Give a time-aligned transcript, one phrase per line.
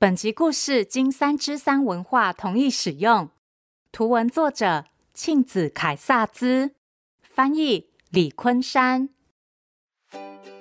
[0.00, 3.28] 本集故事经三之三文化同意使用，
[3.92, 6.70] 图文作者庆子凯萨兹，
[7.20, 9.10] 翻译李昆山。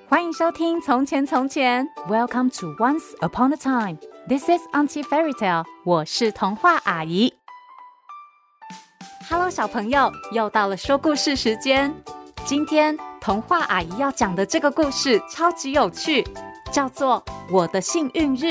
[0.10, 3.98] 欢迎收听《从前从前》，Welcome to Once Upon a Time。
[4.28, 5.64] This is Auntie Fairy Tale。
[5.86, 7.34] 我是童话阿姨。
[9.30, 11.96] Hello，小朋友，又到了说故事时间。
[12.44, 16.28] 今天童话阿姨要讲的这个故事超级有趣，
[16.74, 18.46] 叫做《我的幸运日》。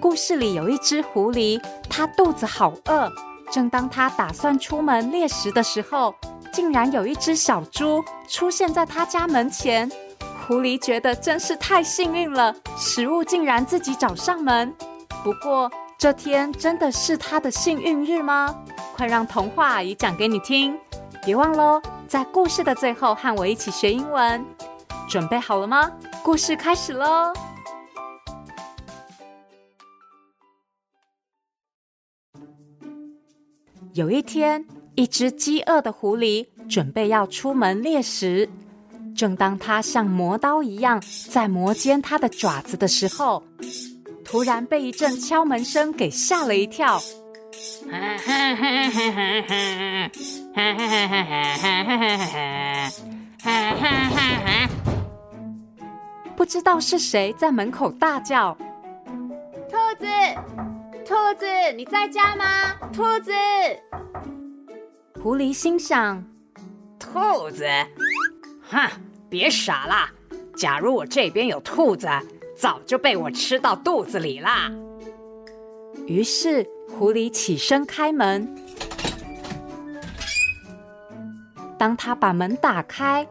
[0.00, 3.10] 故事里有一只狐狸，它肚子好饿。
[3.50, 6.14] 正当它打算出门猎食的时候，
[6.52, 9.90] 竟然有一只小猪出现在它家门前。
[10.46, 14.72] 狐狸觉得真是太幸运了，食物竟然自己找上门。
[15.24, 18.54] 不过这天真的是它的幸运日吗？
[18.96, 20.78] 快让童话阿姨讲给你听。
[21.24, 24.44] 别忘喽，在故事的最后和我一起学英文。
[25.08, 25.90] 准备好了吗？
[26.22, 27.32] 故事开始喽！
[33.98, 38.48] 有一天，一只饥饿的狐狸准备要出门猎食。
[39.16, 43.42] 正当它像磨刀一样在磨尖它的爪子的时候，
[44.24, 47.00] 突然被一阵敲门声给吓了一跳。
[56.36, 58.56] 不知道是谁在门口大叫
[59.68, 60.06] ：“兔子！”
[61.08, 62.44] 兔子，你在家吗？
[62.92, 63.32] 兔子，
[65.22, 66.22] 狐狸心想：
[66.98, 67.64] 兔子，
[68.68, 68.86] 哼，
[69.30, 70.10] 别傻了！
[70.54, 72.06] 假如我这边有兔子，
[72.54, 74.70] 早就被我吃到肚子里啦。
[76.06, 78.46] 于是，狐狸起身开门。
[81.78, 83.26] 当他把门打开，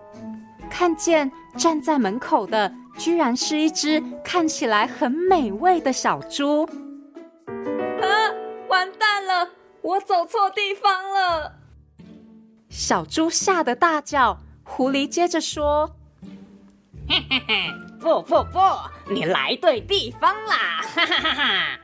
[0.68, 6.68] 看见站在门口的，居然是一只看起来很美味的小猪。
[9.88, 11.54] 我走错地方了！
[12.68, 14.38] 小猪吓得大叫。
[14.66, 15.96] 狐狸接着说
[17.08, 18.60] ：“嘿嘿嘿，不不不，
[19.10, 21.80] 你来对地方啦！”哈哈哈哈！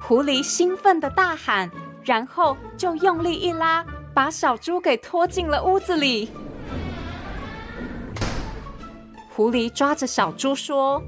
[0.00, 1.70] 狐狸兴奋的大喊，
[2.02, 6.32] 然后就用力一拉，把小猪给拖进了屋子里。
[9.28, 11.00] 狐狸抓着小猪说。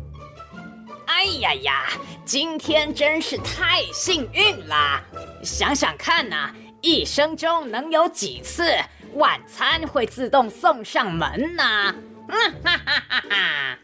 [1.23, 1.85] 哎呀呀，
[2.25, 5.01] 今天真是太幸运啦！
[5.45, 8.75] 想想看呐、啊，一生中能有几次
[9.15, 11.95] 晚餐会自动送上门呢？
[12.27, 13.79] 嗯哈哈哈哈！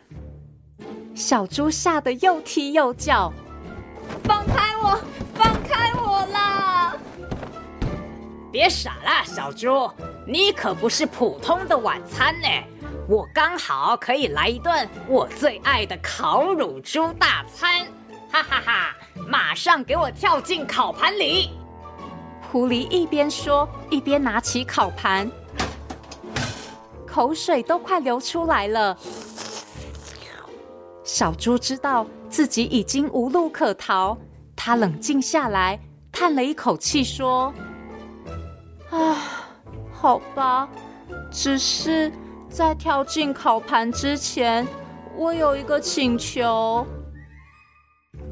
[1.14, 3.32] 小猪吓得又踢又叫，
[4.24, 5.00] 放开我，
[5.36, 6.96] 放开我啦！
[8.50, 9.88] 别傻啦，小猪，
[10.26, 12.48] 你可不是普通的晚餐呢。
[13.08, 17.86] 我刚好可以来一顿我最爱的烤乳猪大餐，
[18.30, 18.96] 哈哈哈！
[19.26, 21.48] 马上给我跳进烤盘里。
[22.52, 25.30] 狐狸一边说，一边拿起烤盘，
[27.06, 28.94] 口水都快流出来了。
[31.02, 34.18] 小猪知道自己已经无路可逃，
[34.54, 35.80] 他冷静下来，
[36.12, 37.54] 叹了一口气说
[38.92, 39.16] ：“啊，
[39.94, 40.68] 好吧，
[41.30, 42.12] 只是……”
[42.48, 44.66] 在跳进烤盘之前，
[45.16, 46.86] 我有一个请求。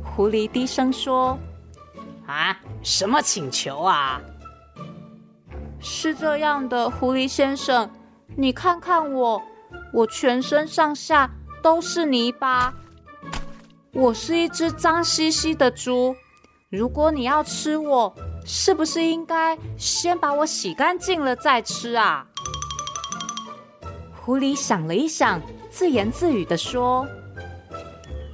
[0.03, 1.39] 狐狸低声说
[2.27, 4.21] ：“啊，什么请求啊？”
[5.79, 7.89] 是这样的，狐狸先生，
[8.37, 9.43] 你看看我，
[9.93, 11.31] 我全身上下
[11.63, 12.75] 都是泥巴，
[13.93, 16.17] 我是一只脏兮兮的猪。
[16.71, 18.13] 如果你要吃我，
[18.45, 22.27] 是不是应该先把我洗干净了再吃啊？
[24.27, 27.07] 狐狸想了一想，自言自语地说：“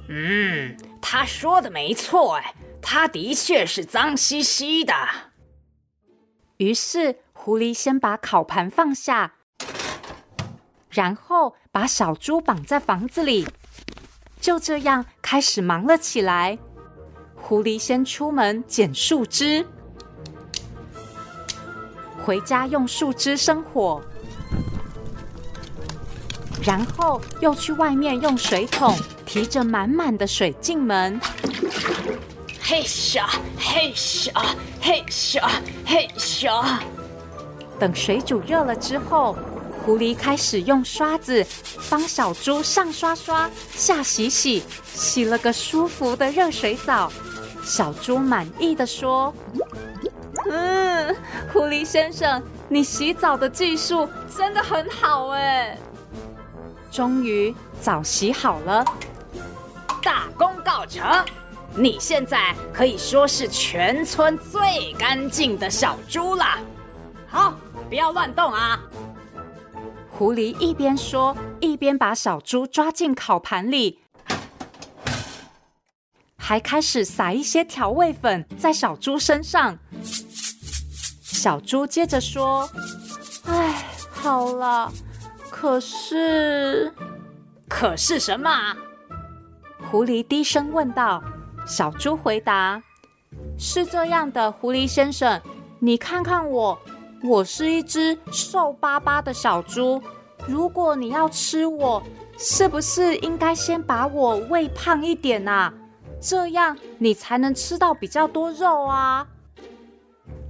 [0.09, 4.95] 嗯，他说的没错，哎，他的确是脏兮兮的。”
[6.57, 9.35] 于是，狐狸先把烤盘放下，
[10.89, 13.47] 然后把小猪绑在房子里，
[14.41, 16.57] 就这样开始忙了起来。
[17.35, 19.63] 狐狸先出门捡树枝，
[22.25, 24.01] 回家用树枝生火。
[26.65, 31.19] 然后又去外面用水桶提着满满的水进门。
[32.61, 33.21] 嘿咻
[33.57, 34.31] 嘿咻
[34.81, 35.41] 嘿咻
[35.85, 36.63] 嘿咻。
[37.77, 39.35] 等水煮热了之后，
[39.83, 41.45] 狐狸开始用刷子
[41.89, 44.63] 帮小猪上刷刷下洗洗，
[44.93, 47.11] 洗了个舒服的热水澡。
[47.65, 49.33] 小猪满意的说
[50.49, 51.13] ：“嗯，
[51.51, 54.07] 狐狸先生，你洗澡的技术
[54.37, 55.77] 真的很好哎。”
[56.93, 57.51] 终于
[57.81, 58.85] 澡洗好了，
[59.99, 61.03] 大功告成！
[61.75, 66.45] 你现在可以说是全村最干净的小猪了。
[67.27, 67.55] 好，
[67.89, 68.79] 不要乱动啊！
[70.11, 74.01] 狐狸一边说，一边把小猪抓进烤盘里，
[76.37, 79.79] 还开始撒一些调味粉在小猪身上。
[81.23, 82.69] 小猪接着说
[83.49, 84.93] ：“哎，好了，
[85.53, 86.91] 可是……
[87.69, 88.49] 可是什么？”
[89.91, 91.23] 狐狸低声问道。
[91.65, 92.81] 小猪回答
[93.57, 95.39] ：“是这样的，狐狸先生，
[95.77, 96.77] 你看看我。”
[97.23, 100.01] 我是一只瘦巴巴的小猪，
[100.45, 102.03] 如果你要吃我，
[102.37, 105.73] 是不是应该先把我喂胖一点啊？
[106.19, 109.25] 这样你才能吃到比较多肉啊。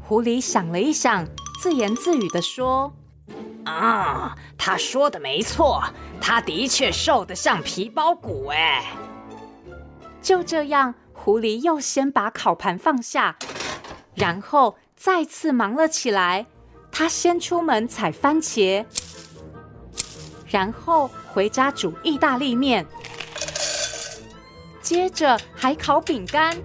[0.02, 1.28] 狐狸想了一想，
[1.62, 2.92] 自言自语地说
[3.66, 5.84] ：“啊，他说的没错，
[6.20, 8.86] 他的确瘦得像皮包骨哎。”
[10.22, 13.38] 就这样，狐狸又先把烤盘放下，
[14.16, 16.46] 然后再次忙了起来。
[16.92, 18.86] 他先出门采番茄，
[20.48, 22.86] 然后回家煮意大利面，
[24.80, 26.56] 接着还烤饼干。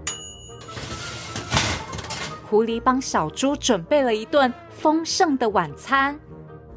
[2.48, 6.18] 狐狸帮小猪准备了一顿丰盛的晚餐。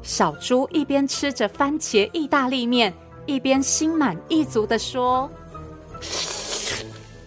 [0.02, 2.92] 小猪一边吃着番茄意大利面，
[3.24, 5.30] 一边心满意足的说：“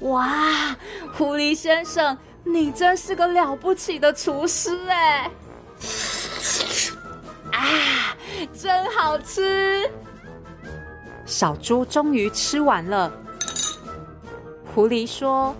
[0.01, 0.75] 哇，
[1.13, 5.31] 狐狸先生，你真是个了不起的厨师哎！”
[7.53, 8.15] 啊，
[8.53, 9.89] 真好吃！
[11.25, 13.11] 小猪终于吃完了。
[14.73, 15.55] 狐狸说：“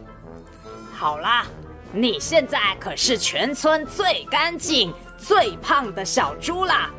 [0.94, 1.46] 好啦，
[1.94, 6.92] 你现在可是全村最干净、最胖的小猪啦！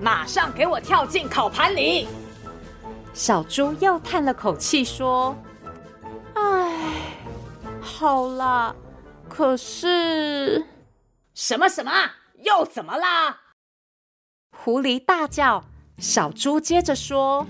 [0.00, 2.08] 马上给我跳进烤盘里。”
[3.14, 5.36] 小猪又叹了口气说
[6.34, 7.16] ：“唉，
[7.80, 8.74] 好啦，
[9.28, 10.64] 可是……
[11.34, 11.92] 什么什么？
[12.42, 13.40] 又怎么啦？”
[14.56, 15.64] 狐狸大叫，
[15.98, 17.46] 小猪接着说：“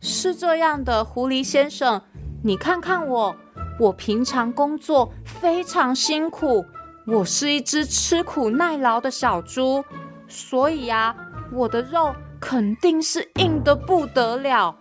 [0.00, 2.02] 是这样的，狐狸先生，
[2.42, 3.36] 你看看我，
[3.78, 6.64] 我平常工作非常辛苦，
[7.06, 9.84] 我是一只吃苦耐劳的小猪，
[10.28, 11.14] 所以啊，
[11.52, 14.74] 我的肉肯定是硬的不得了。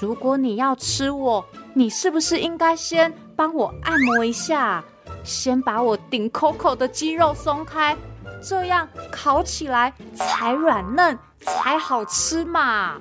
[0.00, 1.44] 如果你要吃我，
[1.74, 4.82] 你是不是应该先帮我按摩一下，
[5.22, 7.96] 先把我顶口口的肌肉松开？”
[8.42, 13.00] 这样烤起来才软嫩，才好吃嘛！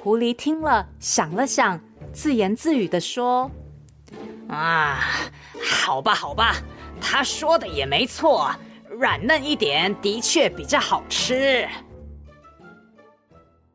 [0.00, 1.78] 狐狸听了，想了想，
[2.10, 3.50] 自言自语地说
[4.48, 5.00] ：“啊，
[5.62, 6.54] 好吧，好吧，
[7.02, 8.50] 他说的也没错，
[8.98, 11.68] 软嫩一点的确比较好吃。”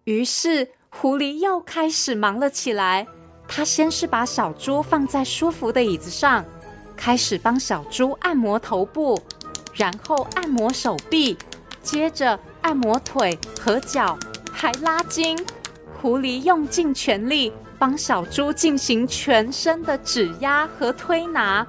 [0.03, 3.07] 于是，狐狸又开始忙了起来。
[3.47, 6.43] 他先是把小猪放在舒服的椅子上，
[6.97, 9.21] 开始帮小猪按摩头部。
[9.73, 11.37] 然后按摩手臂，
[11.81, 14.17] 接着按摩腿和脚，
[14.51, 15.37] 还拉筋。
[16.01, 21.65] 狐狸用尽全力帮小猪进行全身的指压和推拿。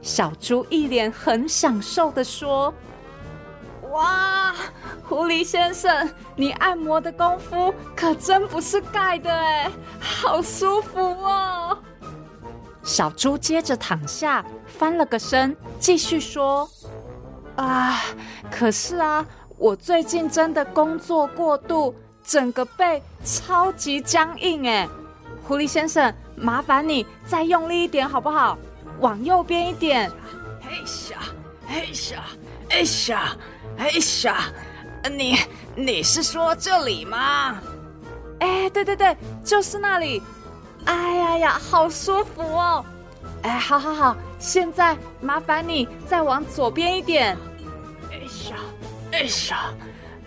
[0.00, 2.72] 小猪一脸很享受地说
[3.92, 4.54] ：“哇，
[5.06, 11.78] 狐狸先生，你按摩的功夫可真不是盖的哎，好舒服哦。”
[12.82, 16.68] 小猪接着躺下，翻了个身，继续说。
[17.56, 18.02] 啊，
[18.50, 19.24] 可是啊，
[19.58, 21.94] 我最近真的工作过度，
[22.24, 24.88] 整个背超级僵硬哎。
[25.46, 28.56] 狐狸先生，麻烦你再用力一点好不好？
[29.00, 30.10] 往右边一点。
[30.62, 30.70] 哎
[31.10, 31.18] 呀，
[31.68, 32.24] 哎呀，
[32.70, 33.36] 哎呀，
[33.78, 33.90] 哎
[34.24, 34.44] 呀，
[35.10, 35.38] 你
[35.74, 37.60] 你是说这里吗？
[38.40, 40.22] 哎，对对对，就是那里。
[40.84, 42.84] 哎呀呀，好舒服哦。
[43.42, 47.36] 哎，好好好，现在麻烦你再往左边一点。
[48.10, 48.18] 哎
[48.50, 48.56] 呀，
[49.12, 49.74] 哎呀，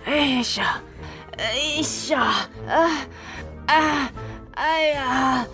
[0.06, 0.18] 哎
[0.58, 0.82] 呀，
[1.38, 3.08] 哎呀，啊
[3.68, 4.12] 啊，
[4.56, 5.46] 哎呀，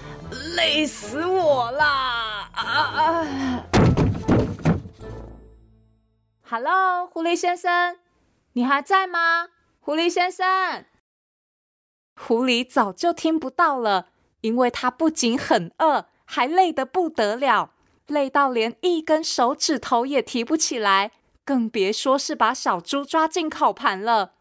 [0.55, 2.49] 累死我啦！
[2.53, 3.60] 啊啊
[6.51, 7.95] ！Hello，狐狸先生，
[8.51, 9.47] 你还在吗？
[9.79, 10.83] 狐狸先生，
[12.17, 14.09] 狐狸早就听不到了，
[14.41, 16.07] 因为它不仅很饿。
[16.25, 17.71] 还累得不得了，
[18.07, 21.11] 累到连一根手指头也提不起来，
[21.45, 24.33] 更别说是把小猪抓进烤盘了。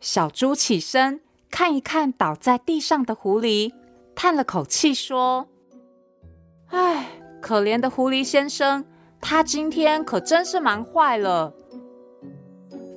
[0.00, 3.72] 小猪起身看一看倒在地上的狐狸，
[4.16, 5.46] 叹了口气说
[6.70, 8.84] ：“唉，可怜的狐狸先生，
[9.22, 11.54] 它今天可真是忙坏了。”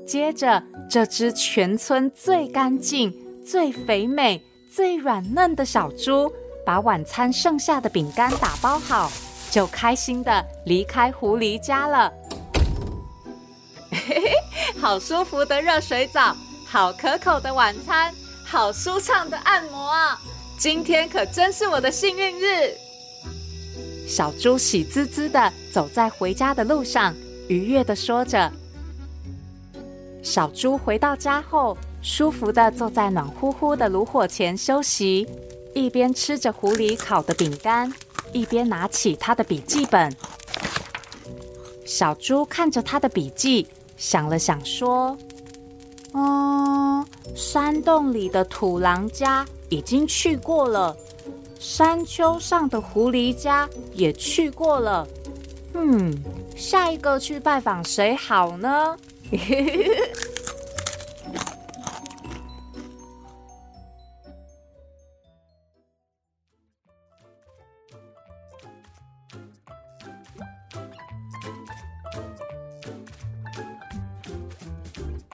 [0.06, 3.16] 接着，这只全村最干净、
[3.46, 6.30] 最肥美、最软嫩的小猪。
[6.66, 9.12] 把晚餐剩下的饼干打包好，
[9.52, 12.12] 就开心的离开狐狸家了。
[13.92, 14.32] 嘿嘿，
[14.82, 18.12] 好舒服的热水澡，好可口的晚餐，
[18.44, 20.20] 好舒畅的按摩啊！
[20.58, 22.74] 今天可真是我的幸运日。
[24.08, 27.14] 小猪喜滋滋的走在回家的路上，
[27.48, 28.52] 愉悦的说着。
[30.22, 35.28] 小猪回到家后，舒服的坐在暖乎乎的炉火前休息，
[35.74, 37.92] 一边吃着狐狸烤的饼干，
[38.32, 40.16] 一边拿起他的笔记本。
[41.86, 45.16] 小猪看着他的笔记，想了想说
[46.14, 50.96] ：“嗯，山洞里的土狼家已经去过了。”
[51.60, 55.08] 山丘上的狐狸家也去过了，
[55.74, 56.14] 嗯，
[56.56, 58.98] 下一个去拜访谁好呢？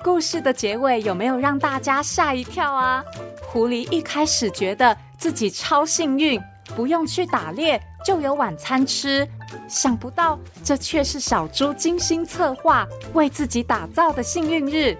[0.04, 3.04] 故事的结尾有没有让大家吓一跳啊？
[3.51, 4.98] 狐狸一开始觉得。
[5.22, 6.41] 自己超幸运，
[6.75, 9.27] 不用去打猎就有晚餐吃。
[9.67, 14.98] 想不到这却是小猪精心策划、为自己打造的幸运日。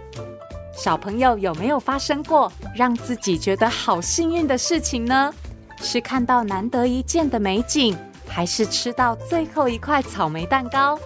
[0.76, 5.34] 小朋友有没有发生过让自己觉得好幸运的事情呢？
[5.82, 11.00] 是看到难得一见的美景，还是吃到最后一块草莓蛋糕？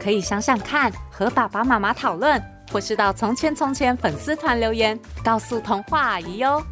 [0.00, 6.64] 可以想想看，和爸爸妈妈讨论，或是到从前从前粉丝团留言，告诉童话阿姨哟。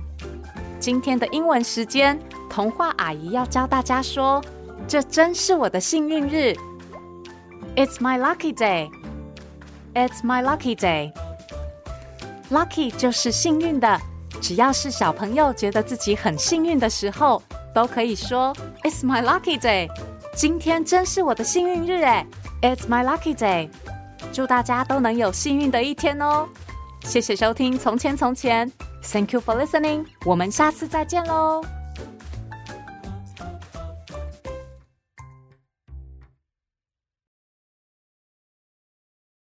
[0.83, 2.19] 今天的英文时间，
[2.51, 4.43] 童话阿姨要教大家说
[4.89, 6.53] ：“这真是我的幸运日。”
[7.77, 8.91] It's my lucky day.
[9.95, 11.12] It's my lucky day.
[12.51, 13.97] Lucky 就是幸运的，
[14.41, 17.41] 只要是小朋友觉得自己很幸运的时候，
[17.73, 19.89] 都可以说 It's my lucky day。
[20.35, 22.27] 今天真是我的幸运日诶
[22.61, 23.71] ，It's my lucky day。
[24.33, 26.49] 祝大家都能有幸运的一天哦！
[27.05, 28.69] 谢谢收听《从前从前》。
[29.02, 30.06] Thank you for listening。
[30.26, 31.62] 我们下次再见喽。